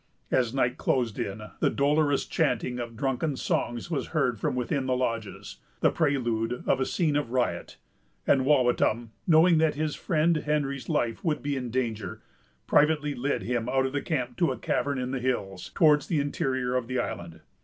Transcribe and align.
As 0.31 0.51
night 0.51 0.79
closed 0.79 1.19
in, 1.19 1.43
the 1.59 1.69
dolorous 1.69 2.25
chanting 2.25 2.79
of 2.79 2.97
drunken 2.97 3.35
songs 3.37 3.91
was 3.91 4.07
heard 4.17 4.39
from 4.39 4.55
within 4.55 4.87
the 4.87 4.95
lodges, 4.97 5.57
the 5.81 5.91
prelude 5.91 6.63
of 6.65 6.79
a 6.79 6.87
scene 6.87 7.15
of 7.15 7.29
riot; 7.29 7.77
and 8.25 8.43
Wawatam, 8.43 9.11
knowing 9.27 9.59
that 9.59 9.75
his 9.75 9.93
friend 9.93 10.37
Henry's 10.37 10.89
life 10.89 11.23
would 11.23 11.43
be 11.43 11.55
in 11.55 11.69
danger, 11.69 12.23
privately 12.65 13.13
led 13.13 13.43
him 13.43 13.69
out 13.69 13.85
of 13.85 13.93
the 13.93 14.01
camp 14.01 14.37
to 14.37 14.51
a 14.51 14.57
cavern 14.57 14.97
in 14.97 15.11
the 15.11 15.19
hills, 15.19 15.69
towards 15.75 16.07
the 16.07 16.19
interior 16.19 16.75
of 16.75 16.87
the 16.87 16.97
island. 16.97 17.41